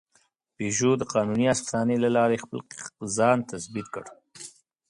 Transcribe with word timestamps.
پيژو 0.55 0.91
د 0.97 1.03
قانوني 1.13 1.45
افسانې 1.55 1.97
له 2.03 2.09
لارې 2.17 2.41
خپل 2.43 2.59
ځان 3.17 3.37
تثبیت 3.51 3.87
کړ. 3.95 4.05